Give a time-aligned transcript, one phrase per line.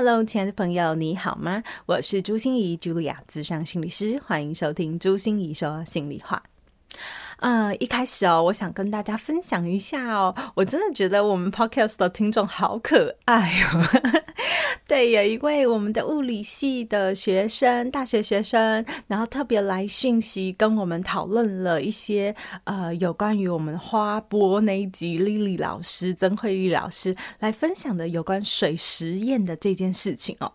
[0.00, 1.60] Hello，亲爱的朋友，你好吗？
[1.84, 6.40] 我是朱心怡，茱莉亚，资深心理师，欢迎收听朱心怡说心里话。
[7.38, 13.84] 呃，一开始哦，我想跟大家分享一下哦，我真的觉得我们 Podcast 的听众好可爱哦。
[14.88, 30.50] 对，有一位我们的物理系的学生，大学学生，然后特别来讯息跟我们讨论了一些呃有关于我们花博那一集丽丽老师曾慧丽老师来分享的有关水实验的这件事情哦。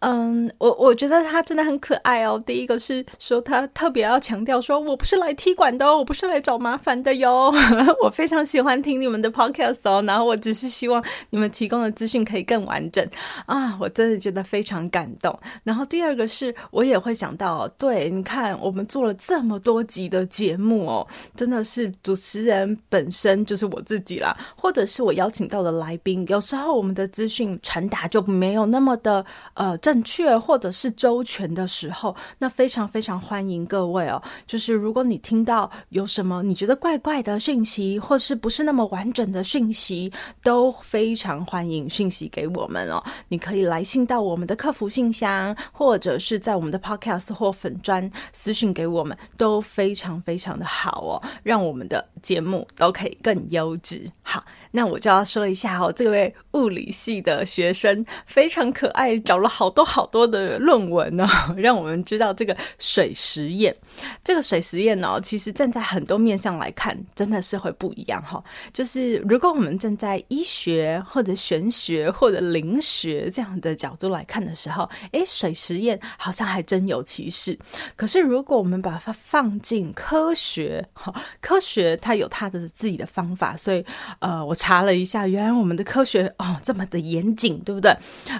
[0.00, 2.40] 嗯，我我觉得他真的很可爱哦。
[2.44, 7.50] 第一个是说他特别要强调说，我不是来踢馆的哦，我不是是来找麻烦的哟。
[8.02, 13.08] 我非常喜欢听你们的 podcast 哦，然后我只是希望你们提供的资讯可以更完整
[13.46, 15.38] 啊，我真的觉得非常感动。
[15.62, 29.24] 然后第二个是我也会想到，对，你看我们做了这么多集的节目哦，真的是主持人本身就是我自己啦，或者是我邀请到的来宾，有时候我们的资讯传达就没有那么的
[29.54, 29.78] 呃。
[29.78, 34.20] 正确或者是周全的时候，那非常非常欢迎各位哦。
[34.44, 40.10] 就是如果你听到有什么你觉得怪怪的讯息，或是不是那么完整的讯息，
[40.42, 43.00] 都非常欢迎讯息给我们哦。
[43.28, 54.10] 你可以来信到我们的客服信箱，或者是在我们的 Podcast 或粉专私讯给我们，都非常非常的好哦，让我们的节目都可以更优质。
[54.22, 54.42] 好。
[54.70, 63.74] 那我就要说一下哦，这位物理系的学生非常可爱，找了好多好多的论文呢， 让我们知道这个水实验。
[64.22, 68.42] 这个水实验呢，其实站在很多面向来看，真的是会不一样哈。
[68.74, 77.58] 就是如果我们站在医学或者玄学或者灵学这样的角度来看的时候，诶，水实验好像还真有其事。
[77.96, 83.82] 可是如果我们把它放进科学，哈，科学它有它的自己的方法，所以
[84.18, 84.57] 呃，我。
[84.58, 87.96] 查了一下，原来我们的科学哦这么的严谨，对不对？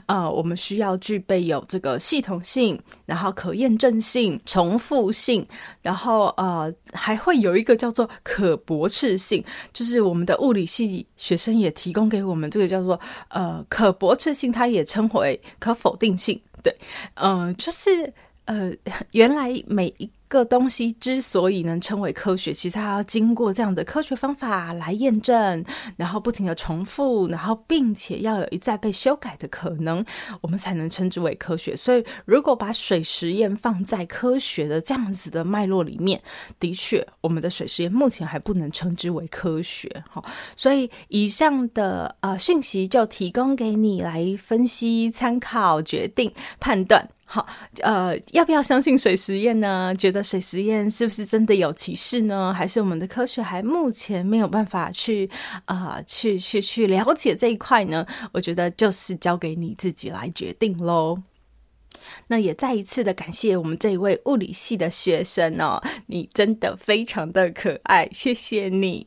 [0.06, 5.46] 呃，我们需要具备有这个系统性，然后可验证性、重复性，
[5.80, 9.42] 然后呃还会有一个叫做可驳斥性，
[9.72, 16.38] 就是我们的物理系学生也提供给我们这个叫做呃可驳斥性，它也称为可否定性。
[16.62, 16.74] 对，
[17.14, 18.12] 嗯、呃，就是
[18.46, 18.72] 呃
[19.12, 20.10] 原来每一。
[20.28, 25.64] 个东西之所以能称为科学，其实它要经过这样的科学方法来验证，
[25.96, 30.04] 然后不停的重复，然后并且要有一再被修改的可能，
[30.40, 31.76] 我们才能称之为科学。
[31.76, 36.20] 所以，如果把水实验放在科学的这样子的脉络里面，
[36.60, 39.88] 的确，我们的水实验目前还不能称之为科学。
[40.10, 40.22] 哈，
[40.56, 46.30] 所以以上的呃讯息就提供给你来分析、参考、决定、
[46.60, 47.08] 判断。
[47.30, 47.46] 好，
[47.82, 49.94] 呃，要不要相信水实验呢？
[49.96, 52.54] 觉得水实验是不是真的有歧视呢？
[52.54, 55.28] 还是我们的科学还目前没有办法去
[55.66, 58.06] 啊、去去去了解这一块呢？
[58.32, 61.22] 我觉得就是交给你自己来决定喽。
[62.28, 69.06] 那也再一次的感谢我们这一位物理系的学生哦，你真的非常的可爱，谢谢你。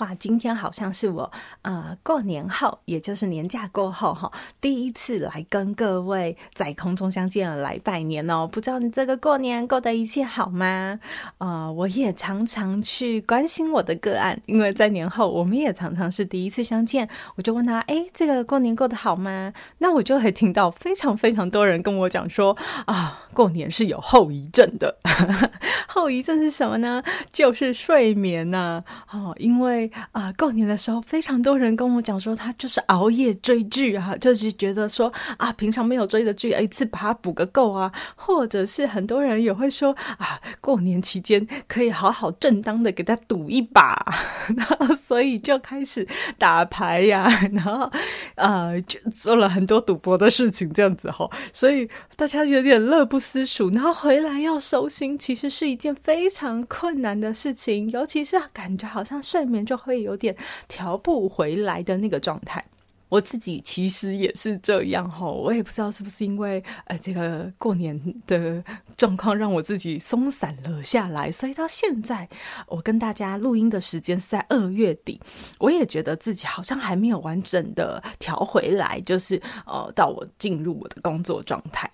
[0.00, 1.30] 哇，今天好像是我
[1.60, 8.48] 呃过年后，也就是年假过后哈，第一次来跟各位在空中相见来拜年哦。
[8.50, 10.98] 不知道你这个过年过得一切好吗？
[11.36, 17.06] 呃，我也常常去关心我的个案，因为在年后我们也常常是第一次相见，
[17.36, 19.52] 我就问他，哎，这个过年过得好吗？
[19.78, 22.56] 那我就会听到非常非常多人跟我讲说
[22.86, 24.96] 啊，过年是有后遗症的。
[25.86, 27.02] 后遗症是什么呢？
[27.30, 28.82] 就是睡眠呐、
[29.12, 44.04] 哦，因为啊、过年的时候，非常多人跟我讲说，他就是熬夜追剧啊，就是觉得说啊，平常没有追的剧，一次把它补个够啊，或者是很多人也会说啊，过年期间可以好好正当的给他赌一把，
[44.56, 46.06] 然后所以就开始
[46.38, 47.90] 打牌呀、然后
[48.36, 60.36] 呃，就做了很多赌博的事情，这样子哈，所以大家有点乐不思蜀，然后回来要收心，其实是一件非常困难的事情，尤其是感觉好像睡眠就会有点
[60.68, 62.64] 调不回来的那个状态。
[63.08, 68.62] 我自己其实也是这样哈，我也不知道是不是因为呃这个过年的
[68.96, 72.28] 状况让我自己松散了下来，所以到现在
[72.68, 75.20] 我跟大家录音的时间是在二月底，
[75.58, 81.90] 我也觉得自己好像还没有完整的调回来，就是呃到我进入我的工作状态。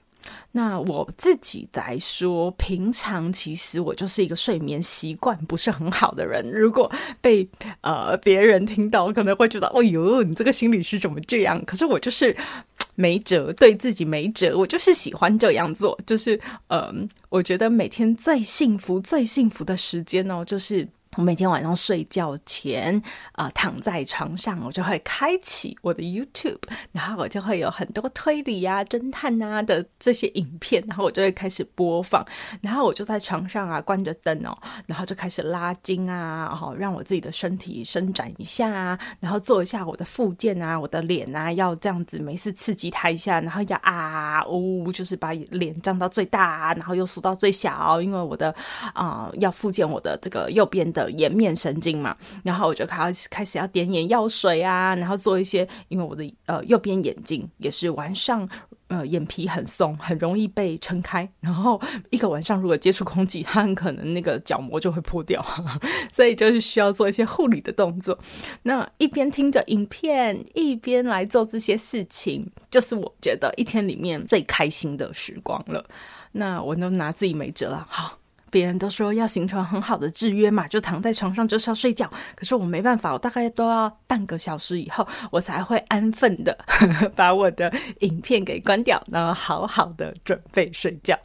[0.53, 6.51] 那我自己来说，平常其实我就是一个睡眠习惯不是很好的人。
[6.51, 6.91] 如果
[7.21, 7.47] 被
[7.83, 11.63] 呃别人听到，可能会觉得，哦哟，你这个心理师怎么这样？
[11.65, 12.35] 可是我就是
[12.95, 15.99] 没辙，对自己没辙，我就是喜欢这样做。
[16.07, 20.89] 就是嗯、我觉得每天最幸福、最幸福的时间哦，就是。
[21.15, 23.01] 我每天晚上睡觉前，
[23.33, 26.59] 啊、躺在床上，我就会开启我的 YouTube，
[26.93, 32.23] 然后我就会有很多推理啊、侦探啊的这些影片，然后我就会开始播放，
[32.61, 34.55] 然后我就在床上啊，关着灯哦，
[34.87, 48.55] 然后就开始拉筋啊，然后让我自己的身体伸展一下啊，然后做一下我的复健啊，我的脸啊，要这样子没事刺激它一下，然后要啊呜、就是把脸张到最大，然后又缩到最小，因为我的
[48.93, 51.07] 啊、要复健我的这个右边的。
[51.17, 58.47] 颜面神经嘛，然后我就开始开始要点眼药水啊，然后做一些，因为我的呃右边眼睛也是晚上
[58.89, 65.43] 呃眼皮很松，很容易被撑开，然后一个晚上如果接触空气，它很可能那个角膜就会破掉，
[66.13, 68.19] 所以就是需要做一些护理的动作。
[68.63, 75.83] 那一边听着影片，一边来做这些事情，就是我觉得一天里面最开心的时光了。
[76.33, 78.19] 那我都拿自己没辙了，好。
[78.51, 82.11] 别人都说要形成很好的制约嘛，就躺在床上就是要睡觉。
[82.35, 86.57] 可是我没办法，我大概都要半个小时以后，我才会安分的
[87.15, 91.19] 把我的影片给关掉，然后好好的准备睡觉。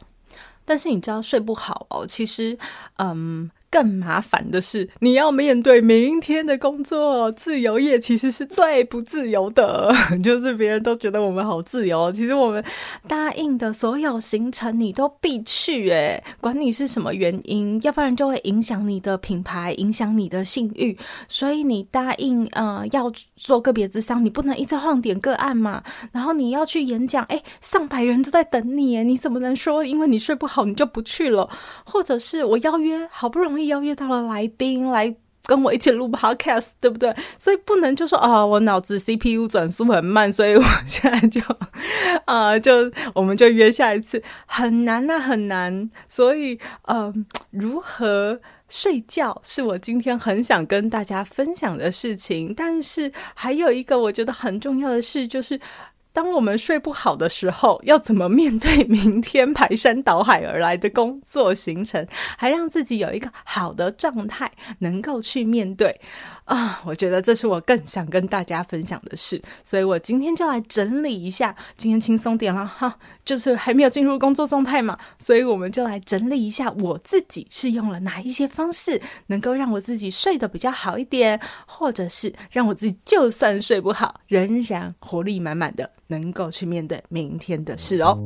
[0.64, 2.58] 但是你知道睡不好哦，其实，
[2.98, 3.50] 嗯。
[3.72, 7.32] 更麻烦的是，你要面对明天的工作。
[7.32, 9.90] 自由业其实是最不自由的，
[10.22, 12.62] 就是别人都觉得我们好自由，其实我们
[13.08, 20.94] 答应的所有行程你都必去，诶，管你是什么原因，要不然就会影响你的品牌，影响你的信誉。
[21.26, 25.82] 所以你答应呃要做个别咨商，你不能一直晃点个案嘛。
[26.12, 31.48] 然后你要去演讲，诶，上百人都在等你，你怎么能说因为你睡不好你就不去了？
[31.84, 33.61] 或者是我邀约好不容易。
[33.66, 35.14] 邀约到了来宾来
[35.44, 37.14] 跟我一起录 podcast，对不对？
[37.38, 41.40] 所以不能就说啊、哦，我脑子 CPU 转速很慢，所以我现在就
[42.24, 45.90] 啊、就我们就约下一次，很难呐、啊，很难。
[46.08, 52.54] 所以，嗯、如何睡觉是我今天很想跟大家分享的事情。
[52.54, 55.60] 但是还有一个我觉得很重要的事就是。
[56.12, 62.06] 当我们睡不好的时候，要怎么面对明天排山倒海而来的工作行程，
[62.36, 64.50] 还让自己有一个好的状态，
[64.80, 65.98] 能够去面对。
[66.44, 71.54] 啊，我觉得这是我更想跟大家分享的事，所以我今天就来整理一下。
[71.76, 72.94] 今天轻松点了哈，
[73.24, 88.18] 就是还没有进入工作状态嘛，所以我们就来整理一下我自己是用了哪一些方式，能够让我自己睡得比较好一点，或者是让我自己就算睡不好，仍然活力满满的，能够去面对明天的事哦。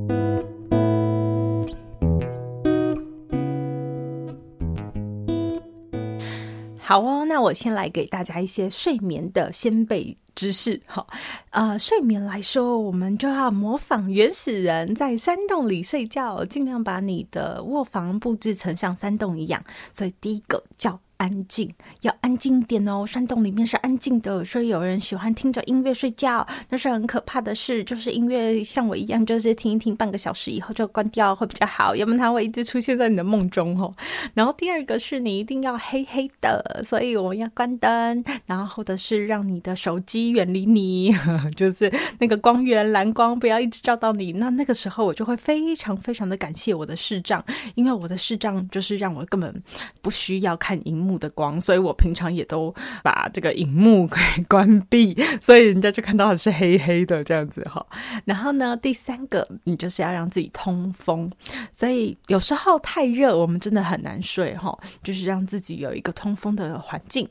[6.79, 10.81] 好哦，那我先来给大家一些睡眠的先辈知识。
[10.85, 11.07] 好，
[11.51, 19.63] 呃，睡眠来说，我们就要模仿原始人在山洞里睡觉，尽量把你的卧房布置成像山洞一样。
[19.93, 20.99] 所以第一个叫。
[21.19, 21.73] 安静，
[22.03, 23.07] 要安静一点哦。
[23.07, 27.83] 山洞里面是安静的，所以有人喜欢听着音乐睡觉，那是很可怕的事。
[27.85, 33.95] 就是音乐像我一样，就是听一听，半个小时以后就关掉会比较好，要不然它会一直出现在你的梦中哦。
[34.35, 41.15] 然后第二个是你一定要黑黑的，所以我们要关灯，然后或者是让你的手机远离你，
[41.57, 44.33] 就是那个光源蓝光不要一直照到你。
[44.33, 47.43] 那那个时候我就会非常非常的感谢我的视障，
[47.75, 49.63] 因为我的视障就是让我根本
[50.03, 54.17] 不需要看荧幕的光，所以我平常也都把这个荧幕给
[54.49, 57.85] 关闭， 所以人家就看到是黑黑的这样子哈。
[58.25, 61.31] 然后呢，第三个，你就是要让自己通风，
[61.73, 67.29] 所以有时候太热，我们真的很难睡哈，就是让自己有一个通风的环境。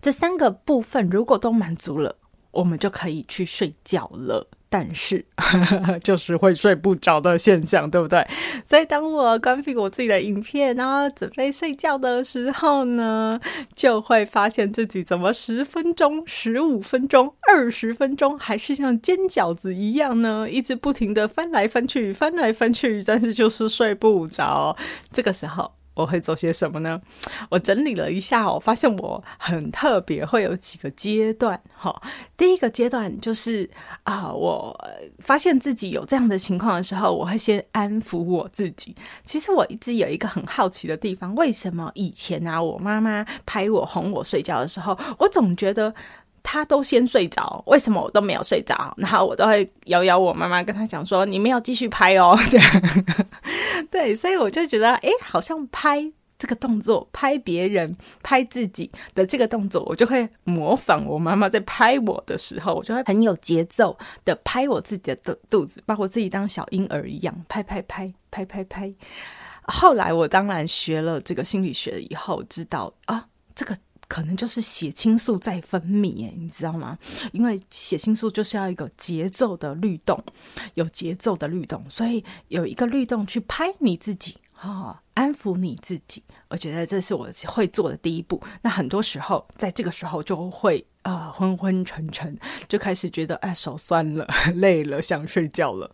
[0.00, 2.14] 这三个部分如果都满足了，
[2.50, 4.46] 我们就可以去睡觉了。
[4.72, 5.24] 但是，
[6.04, 8.24] 就是会睡不着的现象，对不对？
[8.64, 13.40] 所以当我关闭我自己的影片，然后准备睡觉的时候呢，
[13.74, 24.76] 就会发现自己怎么十分钟、十五分钟、二十分钟，还是像煎饺子一样呢，一直不停的翻来翻去、翻来翻去，但是就是睡不着。
[25.10, 25.79] 这个时候。
[26.00, 27.00] 我会做些什么呢？
[27.48, 31.60] 我整理了一下，我发现我很特别，会有几个阶段。
[31.76, 32.02] 哈，
[32.36, 33.68] 第一个阶段就是
[34.02, 34.76] 啊，我
[35.18, 38.94] 发现自己有这样的情况的时候，我会先安抚我自己。
[39.24, 45.94] 其实我一直有一个很好奇的地方，为什么以前啊，我妈妈拍我哄我睡觉的时候，我总觉得
[46.42, 48.94] 他都先睡着，为什么我都没有睡着？
[48.96, 52.82] 然后我都会摇摇我妈妈，跟他讲说：“你们要继续拍哦。”这样，
[53.90, 68.92] 对，所以我就觉得，哎，好像拍这个动作，拍别人、拍自己的这个动作，我就会模仿我妈妈在拍我的时候，我就会很有节奏的拍我自己的肚肚子，把我自己当小婴儿一样拍拍拍拍拍拍。
[69.64, 73.76] 后来我当然学了这个心理学以后，知道啊，这个。
[74.10, 76.98] 可能就是血清素在分泌，哎，你知道吗？
[77.32, 80.20] 因为血清素就是要一个节奏的律动，
[80.74, 86.20] 有节奏的律动，所以有一个律动去拍你自己啊、安抚你自己。
[86.48, 88.42] 我觉得这是我会做的第一步。
[88.60, 92.36] 那很多时候，在这个时候就会啊、呃、昏昏沉沉，
[92.68, 94.26] 就开始觉得哎手酸了、
[94.56, 95.88] 累了、想睡觉了。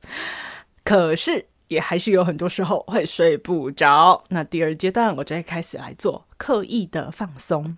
[0.82, 4.25] 可是也还是有很多时候会睡不着。
[4.30, 7.76] 那第二阶段，我就会开始来做刻意的放松。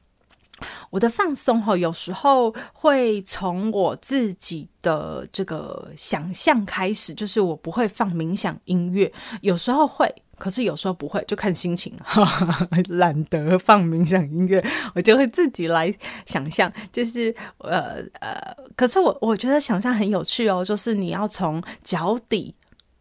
[0.91, 9.13] 我的放松哈，有时候会从我自己的这个想象开始，就是我不会放冥想音乐，
[9.43, 11.93] 有时候会，可是有时候不会，就看心情。
[12.89, 15.95] 懒得放冥想音乐，我就会自己来
[16.27, 22.55] 想象，就是呃呃，可是我我觉得想象很有趣哦，就是你要从脚底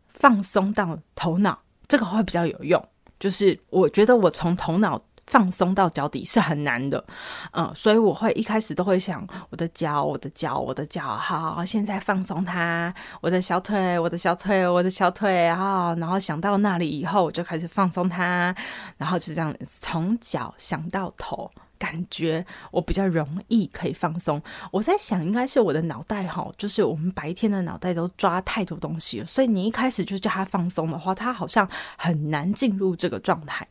[0.07, 2.83] 放松到头脑，这个会比较有用。
[3.19, 5.01] 就是我觉得我从头脑。
[5.27, 7.03] 放松到脚底是很难的，
[7.51, 18.55] 嗯，所以我会一开始都会想我的脚，我的脚，我的脚，好，现在放松它，我的小腿，我的小腿，我的小腿，好，然后想到那里以后，我就开始放松它，
[18.97, 24.41] 然后就这样从脚想到头，感觉我比较容易可以放松。
[24.71, 31.67] 我在想，应该是我的脑袋哈，就是我们白天的脑袋都抓太多东西了，所以你一开始就叫他放松的话，他好像
[31.97, 33.67] 很难进入这个状态。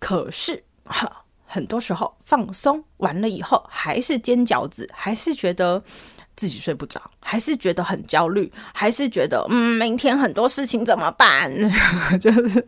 [0.00, 0.60] 可是，
[1.46, 5.80] 很多时候放松完了以后，还是煎饺子，还是觉得
[6.36, 11.52] 自己睡不着，还是觉得很焦虑，还是觉得嗯，明天很多事情怎么办？
[12.18, 12.66] 就是。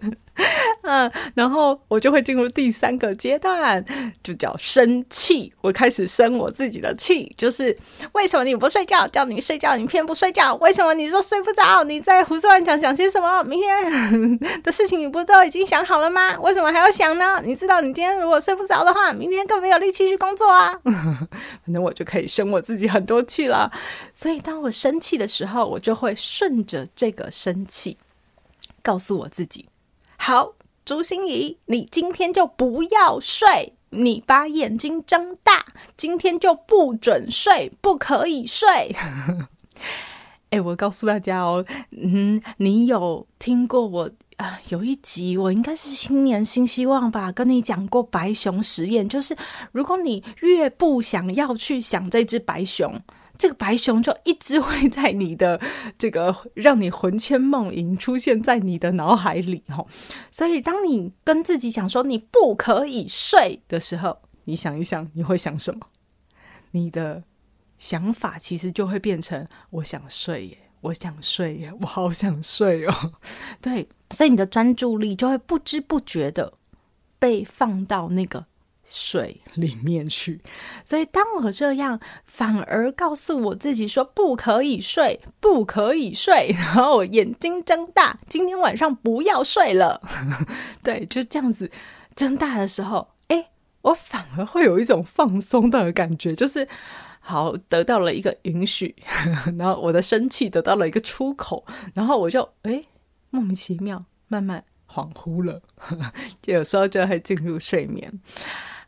[0.92, 3.82] 嗯， 然后我就会进入第三个阶段，
[4.22, 5.50] 就叫生气。
[5.62, 7.74] 我开始生我自己的气，就是
[8.12, 9.08] 为什么你不睡觉？
[9.08, 10.54] 叫你睡觉，你偏不睡觉。
[10.56, 11.82] 为什么你说睡不着？
[11.84, 13.42] 你在胡思乱想，想些什么？
[13.44, 16.38] 明天 的事情你不都已经想好了吗？
[16.40, 17.40] 为什么还要想呢？
[17.42, 20.78] 你知道，你今天如果睡不着的话，明天更没有力气去工作啊。
[20.84, 23.72] 反正我就可以生我自己很多气了。
[24.14, 27.96] 所以当我生气的时候，我就会顺着这个生气，
[28.82, 29.66] 告诉我自己。
[30.16, 30.52] 好，
[30.84, 35.64] 朱心怡，你今天就不要睡，你把眼睛睁大，
[35.96, 38.94] 今天就不准睡，不可以睡。
[40.50, 49.36] 哎、我告诉大家哦，嗯，你有听过我啊、有一集我应该是新年新希望吧，跟你讲过白熊实验，就是
[49.70, 53.00] 如果你越不想要去想这只白熊。
[53.42, 55.60] 这个白熊就一直会在你的
[55.98, 59.84] 这个让你魂牵梦萦，出现在你的脑海里哦。
[60.30, 65.80] 所以，当你跟自己讲说你不可以睡的时候，你想一想，你会想什么？
[66.70, 67.24] 你的
[67.78, 73.12] 想法其实就会变成我想睡耶，我想睡耶，我好想睡哦。
[73.60, 76.52] 对，所以你的专注力就会不知不觉的
[77.18, 78.46] 被放到那个。
[78.94, 80.38] 水里面去，
[80.84, 90.00] 所以当我这样反而告诉我自己说不可以睡，不可以睡，然后我眼睛睁大，今天晚上不要睡了。
[90.84, 91.70] 对，就这样子
[92.14, 93.48] 睁大的时候，哎，
[93.80, 96.68] 我反而会有一种放松的感觉，就是
[97.20, 98.94] 好得到了一个允许，
[99.58, 102.84] 然后我的生气得到了一个出口，然后我就哎
[103.30, 105.62] 莫名其妙慢慢恍惚了，
[106.42, 108.12] 就有时候就会进入睡眠。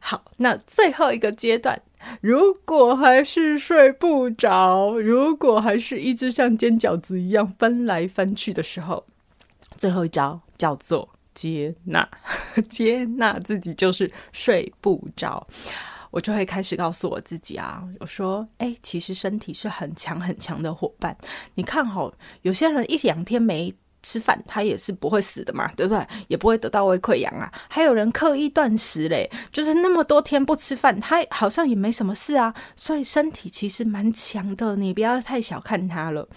[0.06, 1.80] 好，那最后一个阶段，
[2.20, 9.02] 如果还是睡不着，如果还是一直像煎饺子一样翻来翻去的时候，
[9.78, 12.06] 最后一招叫做接纳，
[12.68, 15.46] 接纳自己就是睡不着，
[16.10, 21.16] 我就会开始告诉我自己啊，我说，哎，其实身体是很强很强的伙伴，
[21.54, 23.74] 你看好，有些人一两天没。
[24.04, 26.06] 吃饭他也是不会死的嘛，对不对？
[26.28, 27.50] 也不会得到胃溃疡啊。
[27.68, 32.54] 还有人刻意断食嘞，就是那么多天不吃饭，他好像也没什么事啊。
[32.76, 36.28] 所以身体其实蛮强的，你不要太小看他了。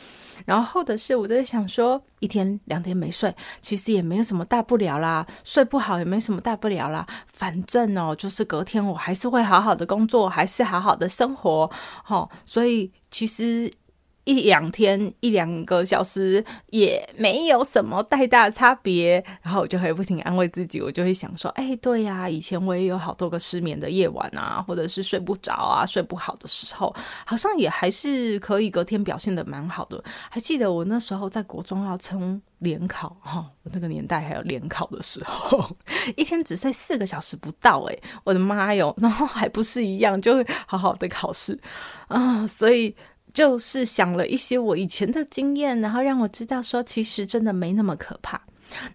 [0.46, 7.06] 然后或者是我在想说，一天两天没睡，其实也没有什么大不了啦，睡不好也没什么大不了啦。
[7.34, 11.70] 反正哦，就是隔天我还是会好好的工作，还是好好的生活。
[12.08, 13.70] 哦，所以其实。
[14.28, 26.94] 一两天一两个小时也没有什么太大差别，然后我就会不停安慰自己，我就会想说，哎，对呀，以前我也有好多个失眠的夜晚啊，或者是睡不着啊，睡不好的时候，
[27.26, 30.04] 好像也还是可以隔天表现得蛮好的。
[30.30, 35.74] 还记得我那时候在国中要冲联考哈，我那个年代还有联考的时候，
[36.18, 41.58] 一天只睡四个小时不到，哎，我的妈哟，然后还不是一样，就会好好的考试
[42.10, 42.94] 啊，所以。
[43.38, 48.42] 就是想了一些我以前的经验，然后让我知道说，其实真的没那么可怕。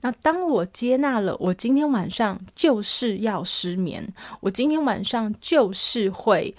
[0.00, 4.04] 那当我接纳了，我今天晚上就是要失眠，
[4.40, 6.52] 我今天晚上就是会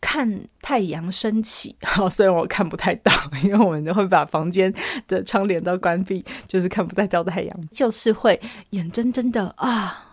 [0.00, 0.28] 看
[0.60, 1.76] 太阳升起。
[1.82, 3.12] 好，虽然我看不太到，
[3.44, 4.74] 因为我们都会把房间
[5.06, 10.09] 的窗帘都关闭，就是看不太到太阳，就是会眼睁睁的啊。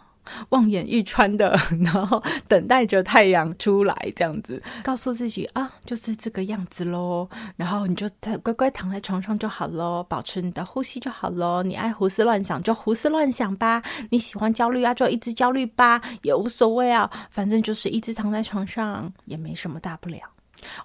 [0.49, 7.27] 望眼欲穿的， 然后等待着太阳出来，这样子告诉自己啊，就是这个样子喽。
[7.55, 8.09] 然后你就
[8.43, 11.63] 乖乖躺在床上就好喽，保持你的呼吸就好喽。
[11.63, 20.19] 你爱胡思乱想就胡思乱想吧，你喜欢焦虑啊就一直焦虑吧，也无所谓啊，反正就是一直躺在床上也没什么大不了。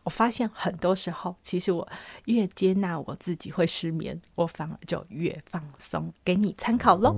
[0.03, 1.89] 我发现很多时候，其实我
[2.27, 6.13] 越接纳我自己会失眠，我反而就越放松。
[6.23, 7.17] 给你参考喽。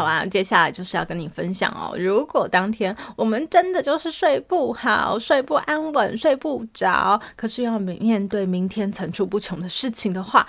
[0.00, 1.94] 好啊，接下来就是要跟你分享哦。
[1.98, 10.46] 如果当天我们真的就是睡不好、睡不安稳、睡不着，可是要面对明天层出不穷的事情的话。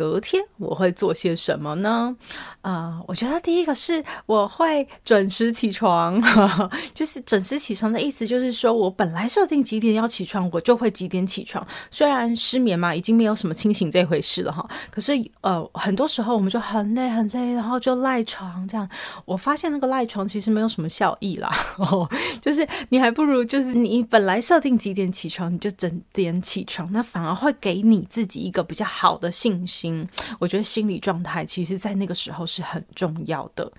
[0.00, 2.16] 隔天我会做些什么呢？
[2.62, 6.18] 啊、我觉得第一个是我会准时起床，
[6.94, 11.66] 就是准时起床的意思，就是说我本来设定几点要起床，我就会几点起床。
[11.90, 18.88] 虽然失眠嘛，已经没有什么清醒这回事了哈，可是呃，很多时候我们就很累很累，然后就赖床这样。
[19.26, 22.08] 我发现那个赖床其实没有什么效益啦，哦，
[22.40, 29.89] 就是你还不如就是你本来设定几点起床，你就整点起床，那反而会给你自己一个比较好的信心。
[29.90, 33.70] 嗯，我觉得心理状态其实，在那个时候是很重要的。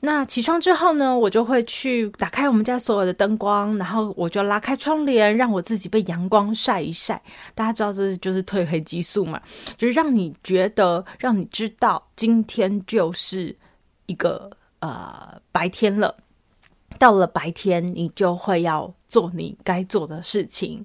[0.00, 7.20] 那起床之后呢，我就会去打开我们家所有的灯光，然后我就拉开窗帘，让我自己被阳光晒一晒。
[7.54, 9.40] 大家知道这就是褪黑激素嘛，
[9.78, 13.56] 就是让你觉得，让你知道今天就是
[14.06, 16.14] 一个呃白天了。
[16.98, 20.84] 到了白天，你就会要做你该做的事情。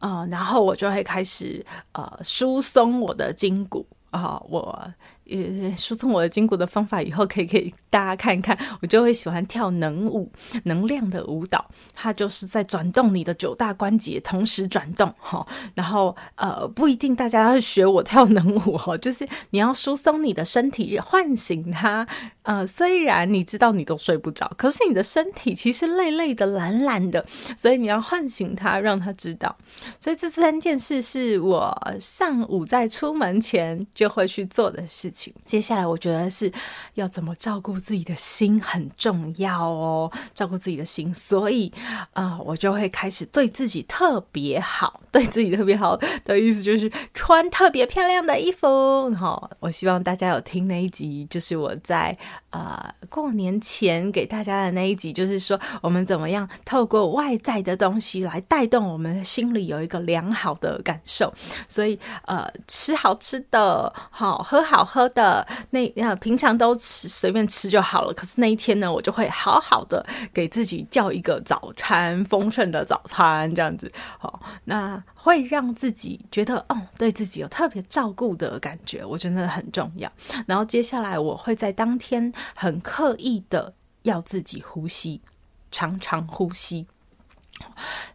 [0.00, 3.86] 呃，然后我就会开始呃疏松我的筋骨
[4.20, 4.92] 啊、我。
[5.26, 8.54] 呃，疏通我的筋骨的方法，以后可以给大家看一看。
[8.82, 10.30] 我就会喜欢跳能舞，
[10.64, 15.46] 能量的舞蹈，它就是在转动你的九大关节，同时转动哈。
[15.72, 22.06] 然后呃，不一定大家要学我跳能舞哦，就是你要疏松你的身体，唤醒它。
[22.44, 27.24] 呃，虽然你知道你都睡不着，可是你的身体其实累累的、懒懒的，
[27.56, 29.54] 所以你要唤醒它，让它知道。
[29.98, 35.34] 所以这三件事是我上午在出门前就会去做的事情。
[35.44, 36.52] 接下来，我觉得是
[36.94, 41.72] 要怎么照顾自己的心很重要哦，照顾自己的心，所以
[42.12, 49.10] 啊、我就会开始对自己特别好，对自己特别好的意思就是穿特别漂亮的衣服。
[49.14, 52.16] 好，我希望大家有听那一集，就是我在
[52.50, 61.32] 呃过年前给大家的那一集，就是说我们怎么样透过外在的东西来带动我们心里有一个良好的感受。
[61.68, 65.04] 所以呃，吃好吃的，好喝好喝。
[65.14, 80.12] 的那那平常都吃随便吃就好了，可是那一天呢，我就会好好的给自己叫一个早餐，丰盛的早餐这样子，好，那会让自己觉得哦，对自己有特别照顾的感觉，我真的很重要。
[80.46, 85.22] 然后接下来我会在当天很刻意的要自己呼吸，
[85.70, 86.86] 常常呼吸。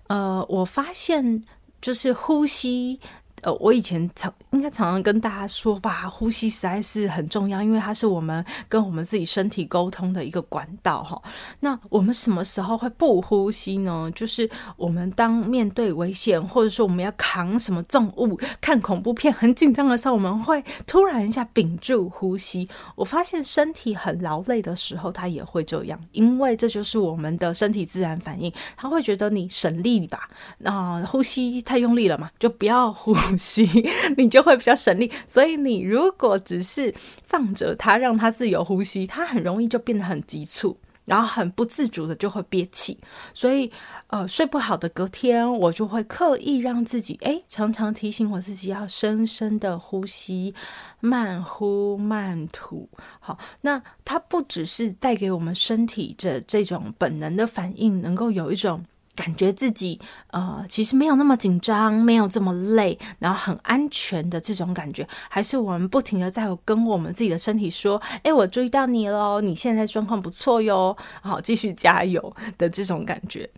[0.06, 1.43] 呃，我发现
[1.82, 3.00] 就是呼吸。
[3.41, 11.21] 呃，我以前常应该常常跟大家说吧，呼吸实在是很重要，因为它是我们跟我们自己身体沟通的一个管道哈。
[11.60, 14.12] 那我们什么时候会不呼吸呢？
[14.13, 22.67] 就是我们当面对危险，或者说我们要扛什么重物、看恐怖片很紧张的时候，我们会突然一下屏住呼吸。
[22.95, 30.30] 我发现身体很劳累的时候，它也会这样，因为这就是我们的身体自然反应，它会觉得你省力吧？
[30.58, 33.15] 那、呼吸太用力了嘛，就不要呼。
[33.30, 33.68] 呼吸，
[34.18, 35.12] 你就会比较省力。
[35.28, 40.78] 所以你如果只是放着它，让它自由呼吸，它很容易就变得很急促。
[41.06, 42.96] 然后很不自主的就会憋气，
[43.34, 43.72] 所以
[44.10, 50.54] 呃睡不好的隔天，我就会刻意让自己诶常常提醒我自己要深深的呼吸，
[51.00, 52.88] 慢呼慢吐。
[53.20, 58.86] 好，那它不只是带给我们身体的这种本能的反应，能够有一种。
[59.19, 59.99] 感觉自己
[60.32, 73.49] 呃，其实没有那么紧张，没有这么累，然后很安全的这种感觉，还是我们不停的在跟我们自己的身体说：“哎，我注意到你喽，你现在状况不错哟，好，继续加油的这种感觉。”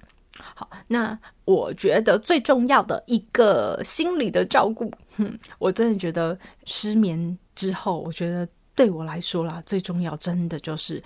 [0.56, 11.04] 好，那我觉得最重要的一个心理的照顾，哼，我真的觉得失眠之后，我觉得对我来说啦，最重要真的就是。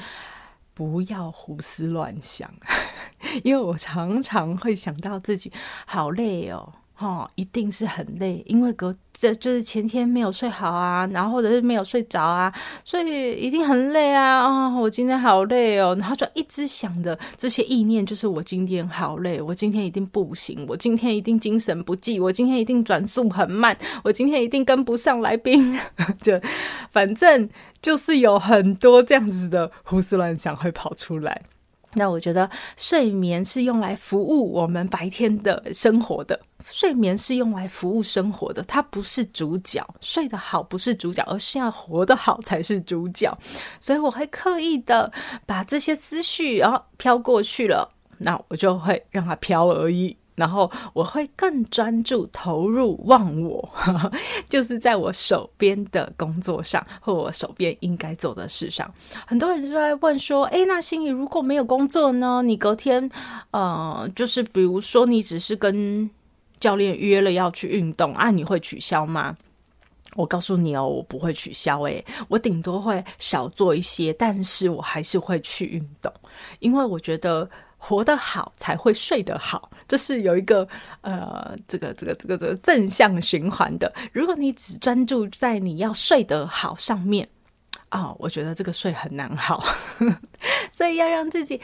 [0.76, 2.54] 不要胡思乱想，
[3.44, 5.52] 因为我常常会想到自己
[5.88, 12.54] 好累哦，哦，一定是很累，因为隔这就是前天没有睡好啊，然后或者是没有睡着啊，
[12.84, 25.80] 所以一定很累啊，哦，我今天好累哦，然后就一直想的这些意念，就是我今天好累，我今天一定不行，我今天一定精神不济，我今天一定转速很慢，我今天一定跟不上来宾，
[26.22, 26.40] 就
[26.92, 27.50] 反正。
[27.82, 31.40] 就是有很多这样子的胡思乱想会跑出来。
[31.96, 36.38] 那我觉得睡眠是用来服务我们白天的生活的，
[36.70, 39.82] 睡眠是用来服务生活的，它不是主角。
[40.02, 43.36] 睡得好不是主角，而是要活得好才是主角。
[43.80, 45.12] 所以我会刻意的
[45.46, 50.16] 把这些思绪，然后飘过去了，那我就会让它飘而已。
[50.36, 53.68] 然后我会更专注投入忘我，
[54.50, 58.94] 就是在我手边的工作上，或我手边应该做的事上。
[59.26, 62.42] 很多人就在问说：“诶，那心怡如果没有工作呢？
[62.44, 63.10] 你隔天，
[63.52, 66.10] 呃，就是比如说你只是跟
[66.60, 69.38] 教练约了要去运动啊，你会取消吗？”
[70.16, 71.82] 我告诉你哦，我不会取消。
[71.84, 76.12] 诶，我顶多会少做一些，但是我还是会去运动，
[76.60, 77.50] 因为我觉得。
[77.88, 80.68] 活得好才会睡得好，这是有一个
[81.02, 83.94] 呃，这个这个这个这个正向循环的。
[84.12, 87.30] 如果你只专注在你要睡得好上面
[87.90, 89.64] 啊，我觉得这个睡很难好，
[90.74, 91.62] 所以要让自己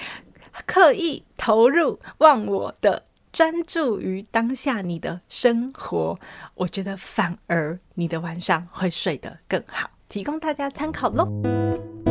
[0.67, 3.03] 刻意投入忘我的，
[3.33, 6.19] 专注于当下你的生活，
[6.53, 12.10] 我觉得反而你的晚上会睡得更好，提供大家参考喽。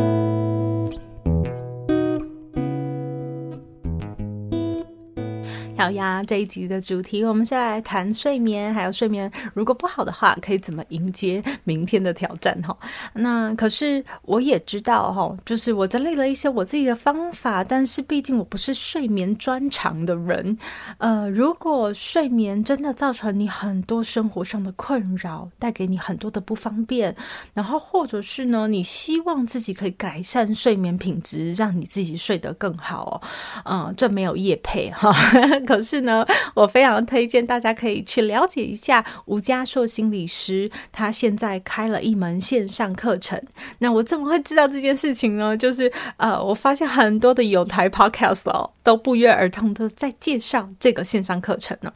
[5.81, 12.77] 好呀，这一集的主题我们先来谈睡眠，还有睡眠如果不好的话，可以怎么迎接明天的挑战哈。
[13.15, 20.59] 那可是我也知道哈，就是我整理了一些我自己的方法，但是毕竟我不是睡眠专长的人。
[20.99, 27.17] 呃，如果睡眠真的造成你很多生活上的困扰，带给你很多的不方便，
[27.55, 33.23] 然后或者是呢，你希望自己可以改善睡眠品质，让你自己睡得更好哦。
[33.65, 35.11] 嗯，这没有业配哈。
[35.71, 43.41] 可是呢，我非常推荐大家可以去了解一下吴家硕心理师，他现在开了一门线上课程。
[43.79, 45.57] 那我怎么会知道这件事情呢？
[45.57, 51.93] 就是呃，我发现很多的有台 podcast 哦，都不约而同的在介绍这个线上课程呢。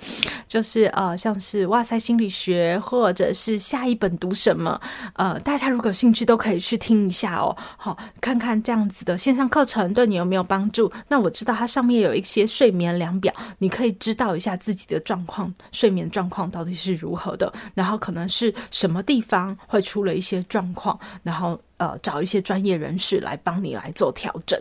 [0.47, 4.81] 就是呃，像是哇塞心理学，或者是下一本读什么，
[5.15, 7.57] 呃，大家如果有兴趣都可以去听一下哦。
[7.77, 10.89] 好，看看这样子的线上课程对你有没有帮助？
[11.09, 13.35] 那我知道它上面有一些睡眠量表。
[13.59, 24.57] 你可以知道一下自己的状况，睡眠状况到底是如何的，然后可能是什么地方会出了一些状况，然后呃找一些专业人士来帮你来做调整。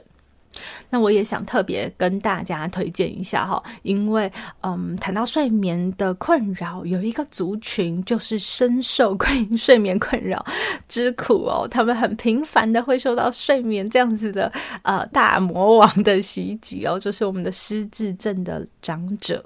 [0.89, 10.45] 那我也想特别跟大家推荐一下哈，因为嗯谈到睡眠的困扰，有一个族群就是深受困睡眠困扰
[10.87, 14.51] 之苦哦， 他们很频繁的会受到睡眠这样子的
[14.83, 19.43] 呃大魔王的袭击哦，就是我们的失智症的长者。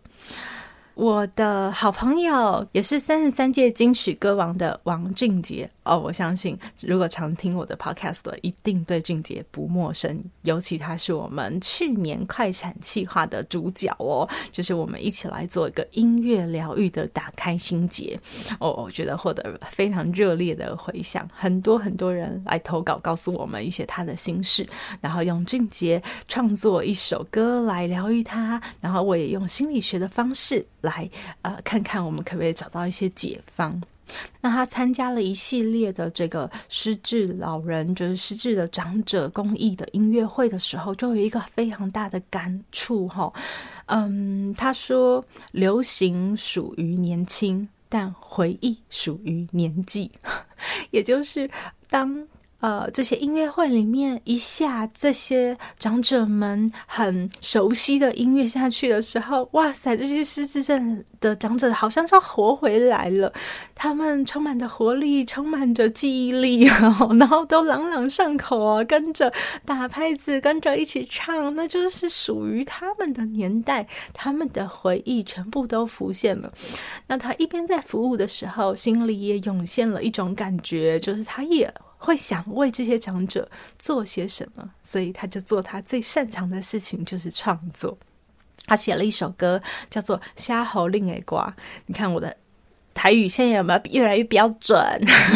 [0.95, 10.21] 我的好朋友也是三十三届金曲歌王的王俊杰哦，我相信如果常听我的 podcast 的，一定对俊杰不陌生。
[10.43, 18.19] 尤其他是我们去年快闪企划的主角哦，就是我们一起来做一个音乐疗愈的打开心结
[18.59, 24.67] 哦，我觉得获得非常热烈的回响，很多很多人来投稿告诉我们一些他的心事，
[24.99, 30.65] 然后用俊杰创作一首歌来疗愈他，然后我也用心理学的方式。
[30.81, 31.09] 来，
[31.41, 33.81] 呃，看看我们可不可以找到一些解方。
[34.41, 43.31] 那他参加了一系列的这个失智老人，就是失智的长者公益的音乐会的时候，就有一个非常大的感触哈。
[43.87, 50.11] 嗯，他说：“流行属于年轻，但回忆属于年纪。
[50.91, 51.49] ”也就是
[51.89, 52.27] 当
[52.59, 63.31] 呃，这些音乐会里面一下这些长者们很熟悉的音乐下去的时候，哇塞，这些失智症的长者好像就活回来了，
[63.75, 69.31] 他们充满着活力，充满着记忆力，然后，然后都朗朗上口啊，跟着
[69.63, 76.51] 打拍子，跟着一起唱，那就是属于他们的年代，他们的回忆全部都浮现了。
[77.05, 81.71] 那他一边在服务的时候，心里也涌现了一种感觉，就是他也。
[81.97, 87.97] 会想为这些长者做些什么，所以他就做他最擅长的事情，就是创作。
[88.65, 91.47] 他写了一首歌，叫做《虾猴令诶瓜》。
[91.85, 92.35] 你看我的
[92.93, 94.77] 台语现在有没有越来越标准？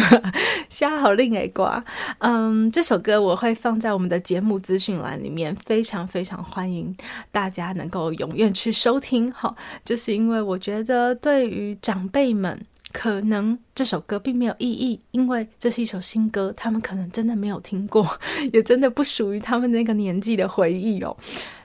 [0.68, 1.82] 虾猴令诶瓜。
[2.18, 6.94] 嗯，这首歌我会放在我们的节目资讯栏里面，非常非常欢迎
[7.30, 9.32] 大家能够踊跃去收听。
[9.32, 12.66] 哈，就是因为我觉得对于长辈们。
[12.92, 18.06] 可能这首歌并没有意义，因为这是一首新歌，他们可能真的没有听过，
[18.52, 21.16] 也真的不属于他们那个年纪的回忆哦。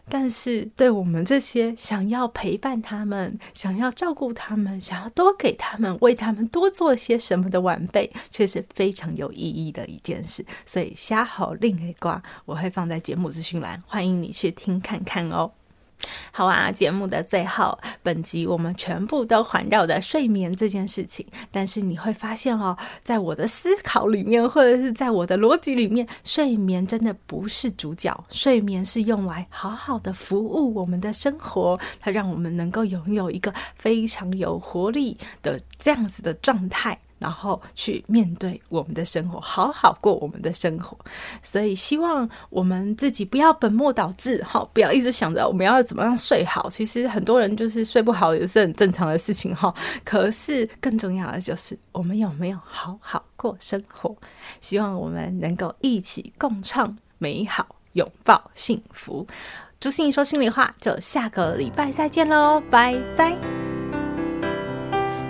[0.09, 10.45] 但是对我们这些想要陪伴他们、想要照顾他们、想要多给他们、为他们多做些什么的晚辈，却是非常有意义的一件事。
[10.65, 15.51] 所以，虾猴令诶瓜，我会放在节目资讯栏，欢迎你去听看看哦。
[16.31, 21.25] 好啊，节目的最后，本集我们全部都环绕着睡眠这件事情。
[21.51, 28.25] 但是你会发现哦，在我的思考里面，或者是在我的逻辑里面，睡眠真的不是主角。
[28.29, 36.97] 睡眠是用来好好的服务我们的生活，它让我们能够拥有一个非常有活力的这样子的状态。
[37.19, 40.97] 然后去面对我们的生活，好好过我们的生活。
[41.41, 46.69] 所以希望我们自己不要本末倒置，哈，不要一直想着我们要怎么样睡好。
[46.69, 49.73] 其实很多人就是睡不好也是很正常的事情，哈。
[50.03, 54.15] 可是更重要的就是我们有没有好好过生活。
[54.61, 59.25] 希望我们能够一起共创美好，拥抱幸福。
[59.79, 63.66] 朱芯仪说心里话，就下个礼拜再见喽，拜拜。